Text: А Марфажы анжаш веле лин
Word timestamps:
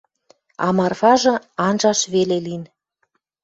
А 0.65 0.67
Марфажы 0.77 1.33
анжаш 1.67 1.99
веле 2.13 2.37
лин 2.45 2.63